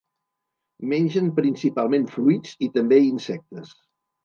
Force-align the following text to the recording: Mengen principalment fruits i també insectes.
Mengen 0.93 1.27
principalment 1.41 2.09
fruits 2.15 2.57
i 2.69 2.73
també 2.79 3.01
insectes. 3.13 3.79